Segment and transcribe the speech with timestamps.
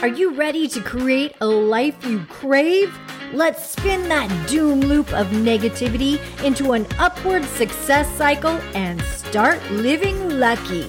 [0.00, 2.96] Are you ready to create a life you crave?
[3.32, 10.38] Let's spin that doom loop of negativity into an upward success cycle and start living
[10.38, 10.86] lucky.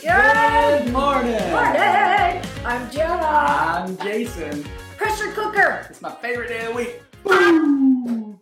[0.00, 1.50] Good morning.
[1.50, 2.42] Morning!
[2.64, 3.26] I'm Jana.
[3.26, 4.64] I'm Jason.
[4.96, 5.86] Pressure cooker.
[5.90, 7.02] It's my favorite day of the week.
[7.26, 8.38] Ooh.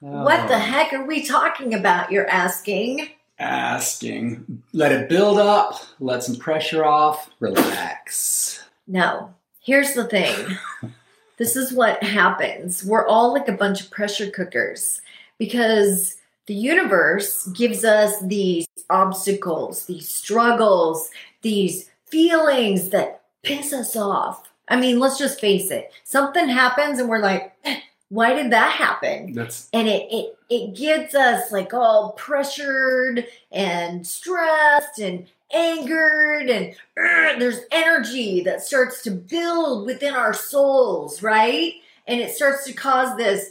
[0.00, 0.58] What the Oh.
[0.58, 2.10] heck are we talking about?
[2.10, 3.08] You're asking.
[3.40, 4.62] Asking.
[4.72, 5.80] Let it build up.
[5.98, 7.30] Let some pressure off.
[7.40, 8.62] Relax.
[8.86, 9.34] No.
[9.62, 10.58] Here's the thing.
[11.38, 12.84] this is what happens.
[12.84, 15.00] We're all like a bunch of pressure cookers
[15.38, 16.16] because
[16.46, 21.10] the universe gives us these obstacles, these struggles,
[21.42, 24.50] these feelings that piss us off.
[24.68, 25.92] I mean, let's just face it.
[26.04, 27.80] Something happens and we're like, "Eh,
[28.10, 29.32] why did that happen?
[29.32, 36.74] That's and it it it gets us like all pressured and stressed and angered and
[36.98, 41.74] "Ugh," there's energy that starts to build within our souls right
[42.06, 43.50] and it starts to cause this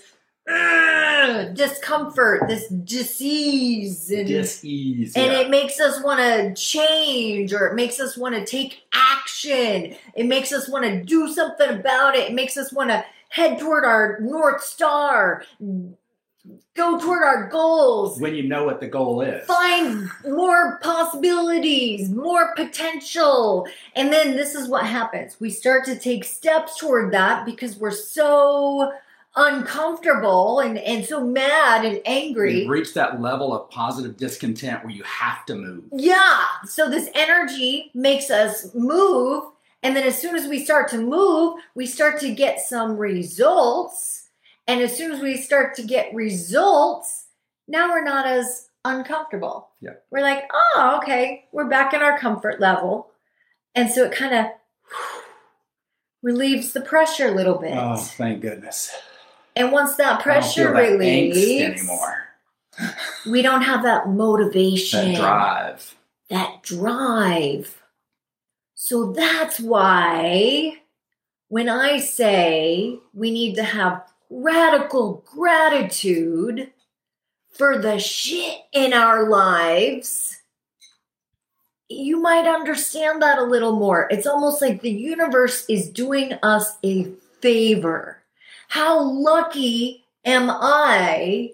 [0.50, 5.16] "Ugh," discomfort this disease and dis-ease.
[5.16, 5.40] and yeah.
[5.40, 9.96] it makes us want to change or it makes us want to take action.
[10.16, 12.30] It makes us want to do something about it.
[12.30, 15.44] It makes us want to head toward our North Star,
[16.76, 19.46] go toward our goals, when you know what the goal is.
[19.46, 23.68] find more possibilities, more potential.
[23.96, 27.92] And then this is what happens we start to take steps toward that because we're
[27.92, 28.92] so
[29.36, 32.62] uncomfortable and, and so mad and angry.
[32.62, 35.84] You've reached that level of positive discontent where you have to move.
[35.94, 36.46] Yeah.
[36.66, 39.44] So this energy makes us move.
[39.82, 44.30] And then as soon as we start to move, we start to get some results.
[44.68, 47.28] And as soon as we start to get results,
[47.68, 49.70] now we're not as uncomfortable.
[49.82, 49.94] Yeah.
[50.12, 53.12] We're like, oh, okay, we're back in our comfort level.
[53.76, 54.48] And so it kind of
[56.22, 57.74] relieves the pressure a little bit.
[57.76, 58.92] Oh, thank goodness.
[59.56, 62.28] And once that pressure I don't pressure feel that relieves, angst anymore.
[63.30, 65.14] we don't have that motivation.
[65.14, 65.95] That drive.
[66.30, 67.79] that drive.
[68.89, 70.80] So that's why
[71.48, 74.02] when I say we need to have
[74.32, 76.72] radical gratitude
[77.52, 80.42] for the shit in our lives,
[81.88, 84.08] you might understand that a little more.
[84.10, 87.11] It's almost like the universe is doing us a
[87.42, 88.23] favor.
[88.70, 91.52] How lucky am I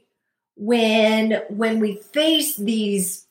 [0.56, 3.28] when when we face these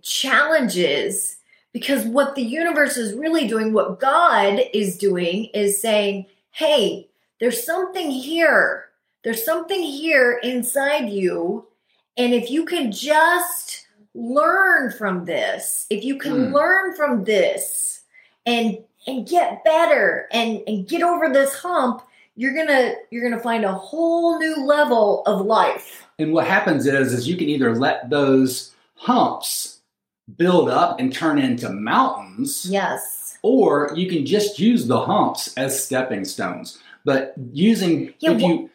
[0.00, 1.36] challenges
[1.76, 7.06] because what the universe is really doing, what God is doing, is saying, hey,
[7.38, 8.86] there's something here.
[9.24, 11.66] There's something here inside you.
[12.16, 16.54] And if you can just learn from this, if you can Hmm.
[16.54, 18.00] learn from this
[18.46, 22.00] and and get better and, and get over this hump,
[22.36, 26.06] you're gonna you're gonna find a whole new level of life.
[26.18, 29.75] And what happens is, is you can either let those humps
[30.36, 33.38] build up and turn into mountains, Yes.
[33.42, 36.78] or you can just use the humps as stepping stones.
[37.04, 38.70] But using, Yeah, if you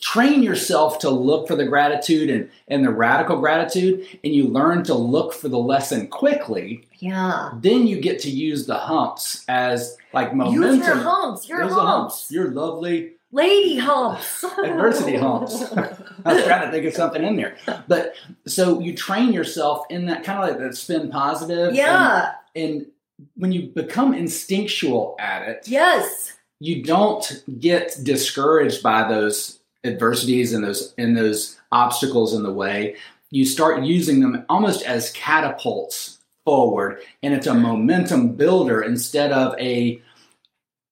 [0.00, 4.82] train yourself to look for the gratitude and, and the radical gratitude, and you learn
[4.84, 7.50] to look for the lesson quickly, Yeah.
[7.60, 10.62] then you get to use the humps as like momentum.
[10.78, 11.48] Use your humps.
[11.48, 12.30] Your humps.
[12.30, 14.44] Your lovely Lady humps.
[14.64, 15.62] Adversity humps.
[16.24, 17.56] I was trying to think of something in there.
[17.88, 18.14] But
[18.46, 21.68] so you train yourself in that kind of like that spin positive.
[21.68, 22.32] and- yeah.
[22.54, 22.86] And,
[23.36, 26.32] when you become instinctual at it, Yes.
[26.58, 32.96] you don't get discouraged by those adversities and those and those obstacles in the way.
[33.30, 39.58] You start using them almost as catapults forward, and it's a momentum builder instead of
[39.58, 40.00] a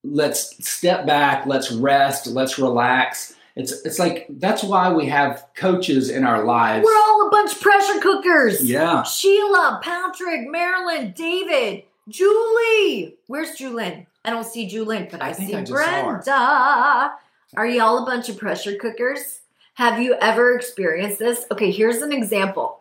[0.05, 3.35] let's step back, let's rest, let's relax.
[3.57, 6.85] It's it's like that's why we have coaches in our lives.
[6.85, 8.63] We're all a bunch of pressure cookers.
[8.65, 9.03] yeah.
[9.03, 13.17] Sheila, Patrick, Marilyn, David, Julie.
[13.27, 14.07] Where's Julin?
[14.25, 15.65] I don't see Julin, but I, I think see I
[17.51, 17.67] just saw her.
[17.67, 17.83] Brenda.
[17.83, 19.41] Are y'all a bunch of pressure cookers?
[19.75, 21.45] Have you ever experienced this?
[21.51, 22.81] Okay, here's an example.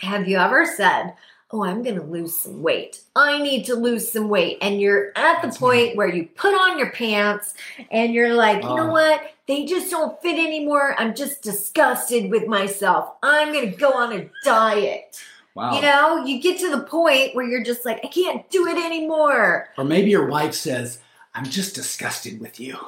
[0.00, 1.14] Have you ever said,
[1.52, 3.00] Oh, I'm going to lose some weight.
[3.16, 4.58] I need to lose some weight.
[4.62, 7.54] And you're at the That's point where you put on your pants
[7.90, 8.92] and you're like, You know Oh.
[8.92, 9.32] what?
[9.48, 10.94] They just don't fit anymore.
[10.96, 13.14] I'm just disgusted with myself.
[13.24, 15.20] I'm going to go on a diet.
[15.56, 15.74] Wow.
[15.74, 18.78] You know, you get to the point where you're just like, I can't do it
[18.78, 19.68] anymore.
[19.76, 21.00] or maybe your wife says,
[21.34, 22.72] "I'm just disgusted with you."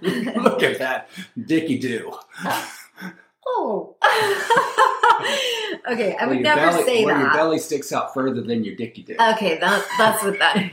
[0.02, 1.08] Look at that,
[1.46, 2.12] Dicky do.
[3.46, 3.96] Oh.
[5.90, 7.20] okay, I would never belly, say that.
[7.20, 9.14] your belly sticks out further than your dicky do.
[9.14, 10.70] Okay, that that's what that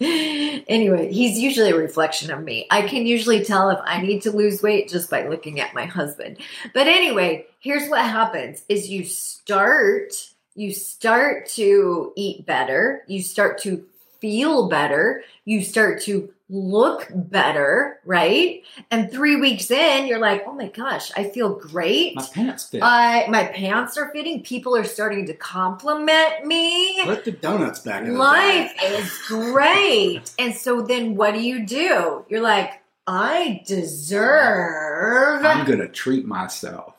[0.00, 0.64] is.
[0.68, 2.66] anyway, he's usually a reflection of me.
[2.70, 5.86] I can usually tell if I need to lose weight just by looking at my
[5.86, 6.38] husband.
[6.74, 10.12] But anyway, here's what happens is you start
[10.54, 13.84] you start to eat better, you start to
[14.26, 18.62] feel better, you start to look better, right?
[18.90, 22.82] And 3 weeks in, you're like, "Oh my gosh, I feel great." My pants fit.
[22.82, 24.42] I my pants are fitting.
[24.42, 27.02] People are starting to compliment me.
[27.04, 28.92] Put the donuts back in Life bag.
[29.00, 30.22] is great.
[30.38, 32.24] and so then what do you do?
[32.28, 32.70] You're like,
[33.06, 35.44] I deserve.
[35.44, 36.94] I'm gonna treat myself.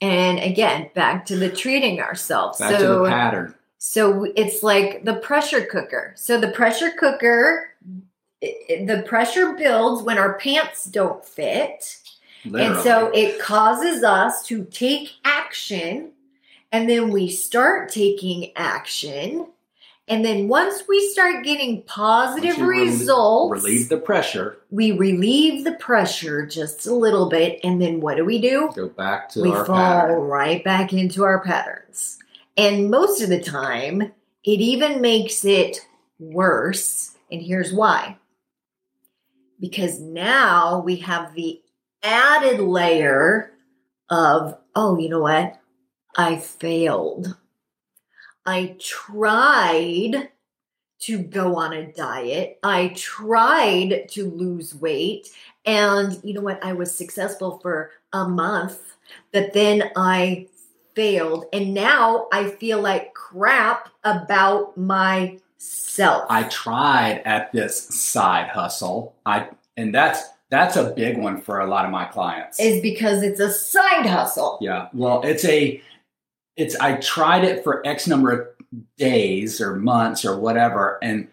[0.00, 2.58] and again, back to the treating ourselves.
[2.58, 3.54] Back to so the pattern.
[3.84, 6.12] So it's like the pressure cooker.
[6.14, 7.68] So the pressure cooker
[8.40, 11.96] it- it- the pressure builds when our pants don't fit.
[12.44, 12.74] Literally.
[12.76, 16.10] And so it causes us to take action,
[16.70, 19.46] and then we start taking action.
[20.08, 24.58] And then once we start getting positive Once you relie- results, relieve the pressure.
[24.70, 27.58] we relieve the pressure just a little bit.
[27.64, 28.70] And then what do we do?
[28.76, 30.20] Go back to we our fall pattern.
[30.22, 32.18] right back into our patterns.
[32.56, 35.78] And most of the time, it even makes it
[36.18, 37.16] worse.
[37.30, 38.18] And here's why
[39.62, 41.62] because now we have the
[42.02, 43.52] added layer
[44.10, 45.54] of, oh, you know what?
[46.16, 47.36] I failed.
[48.44, 50.30] I tried
[51.02, 52.58] to go on a diet.
[52.64, 55.28] I tried to lose weight.
[55.64, 56.62] And you know what?
[56.64, 58.96] I was successful for a month,
[59.32, 60.48] but then I
[60.94, 61.46] failed.
[61.52, 66.26] And now I feel like crap about myself.
[66.28, 69.14] I tried at this side hustle.
[69.26, 72.60] I and that's that's a big one for a lot of my clients.
[72.60, 74.58] is because it's a side hustle.
[74.60, 74.88] yeah.
[74.92, 75.82] Well, it's a
[76.56, 78.48] it's I tried it for X number of
[78.96, 81.28] days or months or whatever and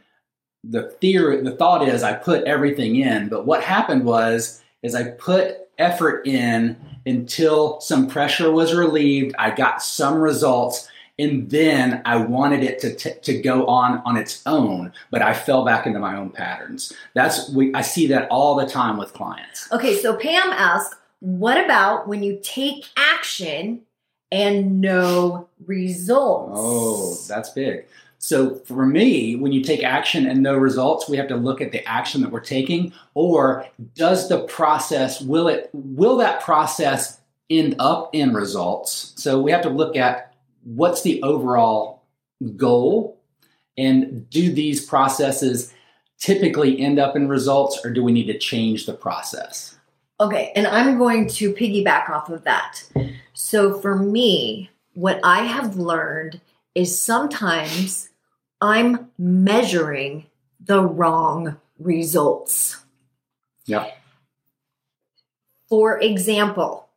[0.63, 5.11] the theory the thought is I put everything in, but what happened was is I
[5.11, 12.15] put effort in until some pressure was relieved, I got some results and then I
[12.15, 15.99] wanted it to, t- to go on on its own, but I fell back into
[15.99, 16.93] my own patterns.
[17.13, 19.71] That's we I see that all the time with clients.
[19.71, 23.81] Okay, so Pam asked, what about when you take action
[24.31, 26.53] and no results?
[26.55, 27.85] Oh, that's big.
[28.21, 31.71] So for me, when you take action and no results, we have to look at
[31.71, 37.75] the action that we're taking, or does the process will it will that process end
[37.79, 39.13] up in results?
[39.15, 42.03] So we have to look at what's the overall
[42.57, 43.21] goal,
[43.77, 45.73] and do these processes
[46.19, 49.77] typically end up in results, or do we need to change the process?
[50.19, 52.83] Okay, and I'm going to piggyback off of that.
[53.33, 56.41] So for me, what I have learned
[56.75, 58.08] is sometimes
[58.61, 60.25] I'm measuring
[60.59, 62.77] the wrong results.
[63.65, 63.97] Yep.
[65.69, 66.89] For example,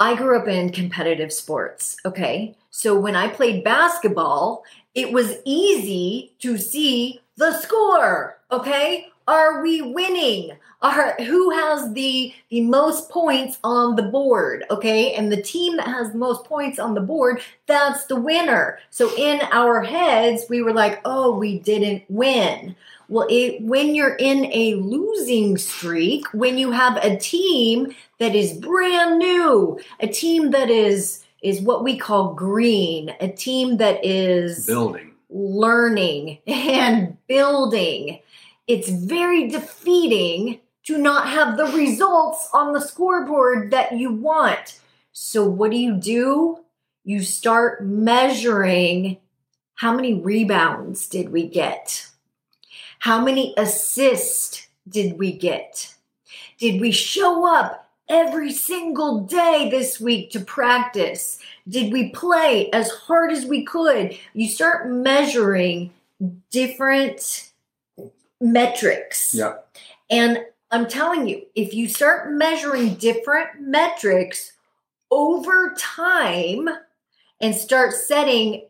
[0.00, 2.56] I grew up in competitive sports, okay?
[2.70, 4.64] So when I played basketball,
[4.94, 9.08] it was easy to see the score, okay?
[9.26, 10.52] Are we winning?
[10.82, 15.14] Are who has the the most points on the board, okay?
[15.14, 18.78] And the team that has the most points on the board, that's the winner.
[18.90, 22.76] So in our heads, we were like, "Oh, we didn't win."
[23.08, 28.52] Well, it, when you're in a losing streak, when you have a team that is
[28.52, 34.66] brand new, a team that is is what we call green, a team that is
[34.66, 35.12] Building.
[35.30, 38.20] learning and building,
[38.66, 44.80] it's very defeating to not have the results on the scoreboard that you want.
[45.12, 46.58] So, what do you do?
[47.04, 49.18] You start measuring
[49.74, 52.08] how many rebounds did we get?
[52.98, 55.94] How many assists did we get?
[56.58, 61.38] Did we show up every single day this week to practice?
[61.68, 64.16] Did we play as hard as we could?
[64.32, 65.92] You start measuring
[66.50, 67.50] different
[68.40, 69.34] metrics.
[69.34, 69.54] Yeah.
[70.10, 74.52] And I'm telling you, if you start measuring different metrics
[75.10, 76.68] over time
[77.40, 78.62] and start setting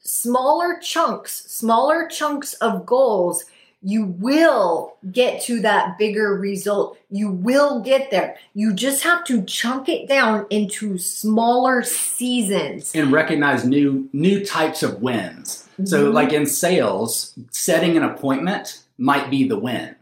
[0.00, 3.44] smaller chunks, smaller chunks of goals,
[3.80, 6.98] you will get to that bigger result.
[7.10, 8.36] You will get there.
[8.52, 12.92] You just have to chunk it down into smaller seasons.
[12.94, 15.68] and recognize new new types of wins.
[15.84, 16.12] So Mhm.
[16.12, 19.94] like in sales, setting an appointment might be the win.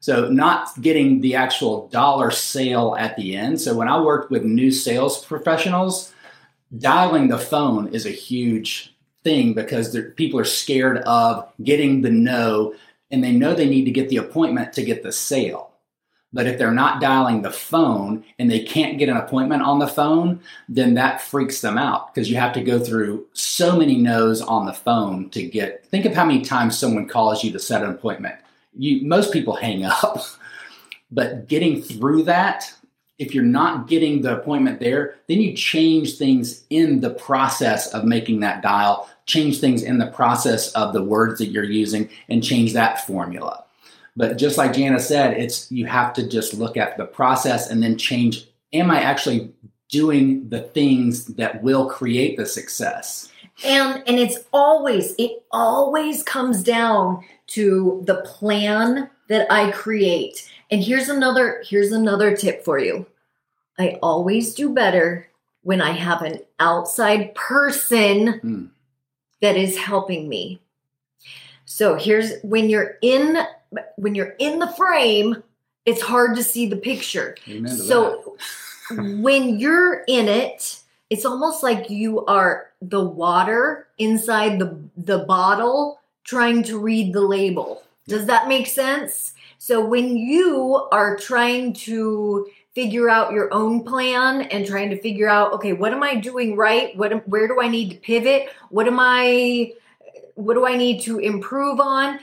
[0.00, 3.60] So, not getting the actual dollar sale at the end.
[3.60, 6.12] So, when I worked with new sales professionals,
[6.76, 12.74] dialing the phone is a huge thing because people are scared of getting the no
[13.10, 15.71] and they know they need to get the appointment to get the sale.
[16.32, 19.86] But if they're not dialing the phone and they can't get an appointment on the
[19.86, 24.40] phone, then that freaks them out because you have to go through so many no's
[24.40, 25.84] on the phone to get.
[25.86, 28.36] Think of how many times someone calls you to set an appointment.
[28.74, 30.22] You most people hang up,
[31.10, 32.72] but getting through that,
[33.18, 38.04] if you're not getting the appointment there, then you change things in the process of
[38.04, 42.42] making that dial, change things in the process of the words that you're using, and
[42.42, 43.64] change that formula.
[44.16, 47.82] But just like Jana said, it's you have to just look at the process and
[47.82, 48.46] then change.
[48.72, 49.52] Am I actually
[49.88, 53.30] doing the things that will create the success?
[53.64, 60.50] And and it's always it always comes down to the plan that I create.
[60.70, 63.06] And here's another here's another tip for you.
[63.78, 65.28] I always do better
[65.62, 68.70] when I have an outside person mm.
[69.40, 70.60] that is helping me.
[71.64, 73.38] So here's when you're in
[73.96, 75.42] when you're in the frame,
[75.84, 77.36] it's hard to see the picture.
[77.66, 78.36] so
[78.90, 86.00] when you're in it, it's almost like you are the water inside the the bottle
[86.24, 87.82] trying to read the label.
[88.08, 89.34] Does that make sense?
[89.58, 95.28] So when you are trying to figure out your own plan and trying to figure
[95.28, 96.96] out okay, what am I doing right?
[96.96, 98.48] What where do I need to pivot?
[98.70, 99.72] What am I
[100.44, 102.18] what do I need to improve on?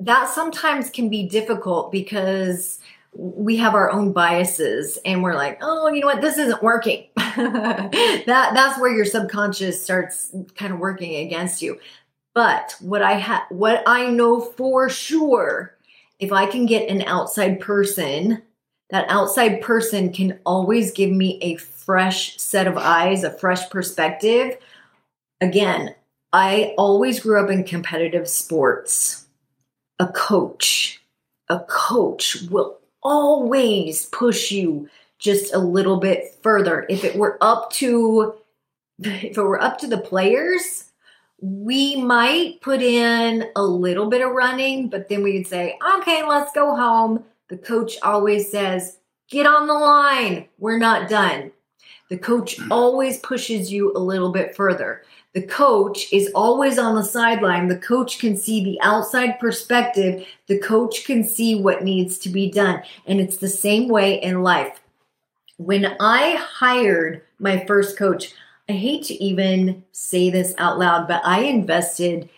[0.00, 2.78] That sometimes can be difficult because
[3.12, 7.06] we have our own biases and we're like, oh, you know what, this isn't working.
[7.16, 11.78] that that's where your subconscious starts kind of working against you.
[12.34, 15.74] But what I have what I know for sure,
[16.20, 18.42] if I can get an outside person,
[18.90, 24.56] that outside person can always give me a fresh set of eyes, a fresh perspective.
[25.40, 25.94] Again,
[26.32, 29.26] I always grew up in competitive sports.
[29.98, 31.02] A coach,
[31.48, 36.86] a coach will always push you just a little bit further.
[36.88, 38.34] If it were up to
[39.00, 40.90] if it were up to the players,
[41.40, 46.24] we might put in a little bit of running, but then we would say, "Okay,
[46.24, 48.98] let's go home." The coach always says,
[49.30, 50.48] "Get on the line.
[50.58, 51.52] We're not done."
[52.10, 52.72] The coach hmm.
[52.72, 55.02] always pushes you a little bit further.
[55.34, 57.68] The coach is always on the sideline.
[57.68, 60.26] The coach can see the outside perspective.
[60.46, 62.82] The coach can see what needs to be done.
[63.06, 64.80] And it's the same way in life.
[65.58, 68.32] When I hired my first coach,
[68.68, 72.28] I hate to even say this out loud, but I invested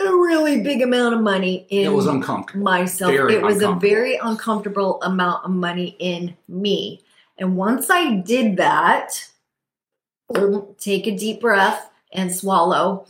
[0.00, 2.64] a really big amount of money in it was uncomfortable.
[2.64, 3.12] myself.
[3.12, 7.02] Very it was a very uncomfortable amount of money in me.
[7.38, 9.28] And once I did that,
[10.78, 13.06] take a deep breath and swallow,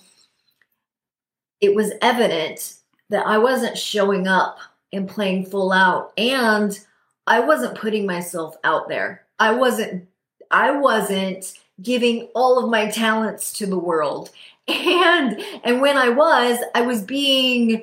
[1.60, 2.74] it was evident
[3.10, 4.58] that I wasn't showing up
[4.92, 6.78] and playing full out and
[7.26, 9.24] I wasn't putting myself out there.
[9.38, 10.08] I wasn't
[10.50, 14.30] I wasn't giving all of my talents to the world.
[14.68, 17.82] And and when I was, I was being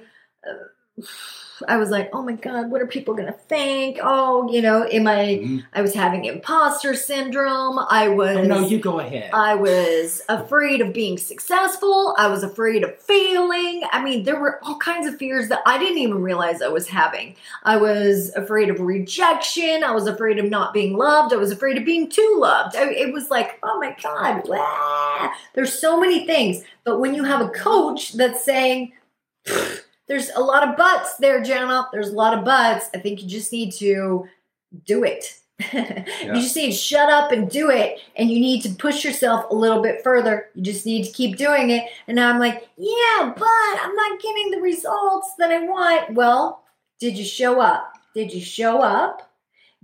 [0.49, 1.03] uh,
[1.67, 3.99] I was like, oh my God, what are people going to think?
[4.01, 5.59] Oh, you know, am I, mm-hmm.
[5.73, 7.79] I was having imposter syndrome.
[7.79, 9.31] I was, oh, no, you go ahead.
[9.33, 12.15] I was afraid of being successful.
[12.17, 13.83] I was afraid of failing.
[13.91, 16.87] I mean, there were all kinds of fears that I didn't even realize I was
[16.87, 17.35] having.
[17.63, 19.83] I was afraid of rejection.
[19.83, 21.33] I was afraid of not being loved.
[21.33, 22.75] I was afraid of being too loved.
[22.75, 25.31] I, it was like, oh my God, blah.
[25.53, 26.63] there's so many things.
[26.83, 28.93] But when you have a coach that's saying,
[30.09, 31.87] there's a lot of buts there, Jana.
[31.93, 32.89] There's a lot of buts.
[32.93, 34.27] I think you just need to
[34.83, 35.35] do it.
[35.73, 36.03] yeah.
[36.23, 37.99] You just need to shut up and do it.
[38.15, 40.49] And you need to push yourself a little bit further.
[40.55, 41.83] You just need to keep doing it.
[42.07, 46.15] And now I'm like, yeah, but I'm not getting the results that I want.
[46.15, 46.63] Well,
[46.99, 47.93] did you show up?
[48.15, 49.31] Did you show up?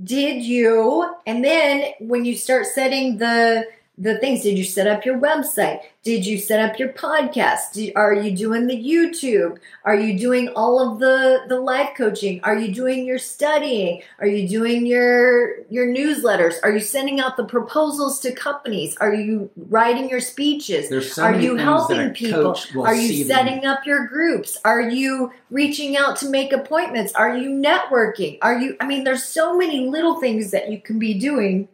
[0.04, 1.14] Did you?
[1.28, 3.66] And then when you start setting the
[3.98, 4.44] the things.
[4.44, 5.82] Did you set up your website?
[6.04, 7.74] Did you set up your podcast?
[7.74, 9.58] Did, are you doing the youtube?
[9.86, 12.42] Are you doing all of the the life coaching?
[12.44, 14.04] Are you doing your studying?
[14.20, 16.56] Are you doing your your newsletters?
[16.64, 18.96] Are you sending out the proposals to companies?
[18.98, 20.90] Are you writing your speeches?
[21.14, 22.56] So are you helping people?
[22.84, 23.72] are you setting them.
[23.72, 24.58] up your groups?
[24.66, 27.14] Are you reaching out to make appointments?
[27.14, 28.38] Are you networking?
[28.42, 31.68] Are you i mean there's so many little things that you can be doing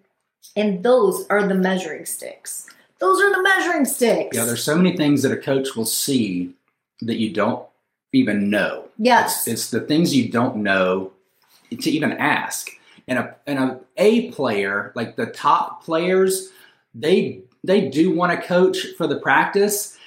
[0.55, 2.67] and those are the measuring sticks.
[2.99, 4.37] Those are the measuring sticks.
[4.37, 6.53] Yeah, there's so many things that a coach will see
[7.01, 7.65] that you don't
[8.13, 8.85] even know.
[8.97, 9.47] Yes.
[9.47, 11.11] It's, it's the things you don't know
[11.71, 12.69] to even ask.
[13.07, 16.49] And a and a A player, like the top players,
[16.93, 19.97] they they do want to coach for the practice,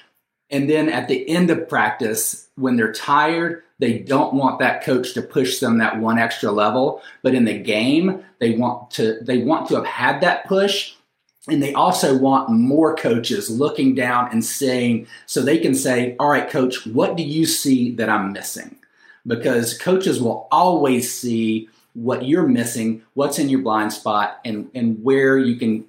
[0.51, 5.15] and then at the end of practice, when they're tired, they don't want that coach
[5.15, 7.03] to push them that one extra level.
[7.23, 10.95] But in the game, they want to they want to have had that push
[11.49, 16.31] and they also want more coaches looking down and saying, so they can say, all
[16.31, 18.77] right, coach, what do you see that I'm missing?
[19.27, 25.03] Because coaches will always see what you're missing, what's in your blind spot, and, and
[25.05, 25.85] where you can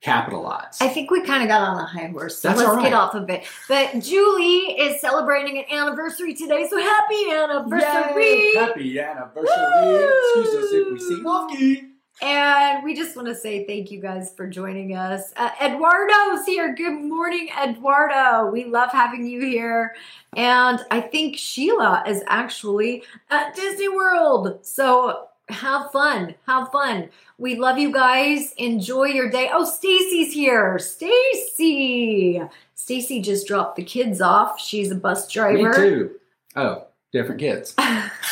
[0.00, 0.78] capitalize.
[0.80, 2.82] I think we kind of got on a high horse, so That's let's right.
[2.84, 3.44] get off of it.
[3.68, 8.52] But Julie is celebrating an anniversary today, so happy anniversary!
[8.52, 8.54] Yay!
[8.54, 9.52] Happy anniversary.
[9.82, 10.42] Woo!
[10.42, 11.84] Excuse us if we off key.
[12.20, 15.32] And we just want to say thank you guys for joining us.
[15.36, 16.74] Uh, Eduardo's here.
[16.74, 18.50] Good morning, Eduardo.
[18.50, 19.94] We love having you here.
[20.36, 24.66] And I think Sheila is actually at Disney World.
[24.66, 26.34] So have fun.
[26.46, 27.08] Have fun.
[27.38, 28.52] We love you guys.
[28.56, 29.48] Enjoy your day.
[29.52, 30.78] Oh, Stacy's here.
[30.78, 32.42] Stacy.
[32.74, 34.60] Stacy just dropped the kids off.
[34.60, 35.70] She's a bus driver.
[35.70, 36.10] Me too.
[36.56, 37.74] Oh, different kids.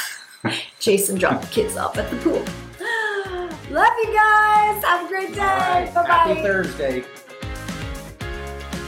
[0.81, 2.43] Jason dropped the kids off at the pool.
[3.71, 4.83] Love you guys.
[4.85, 5.91] Have a great day.
[5.95, 6.05] Bye bye.
[6.05, 7.05] Happy Thursday.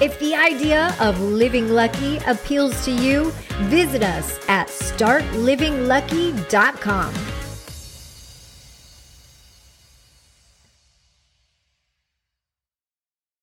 [0.00, 3.32] If the idea of living lucky appeals to you,
[3.62, 7.14] visit us at startlivinglucky.com.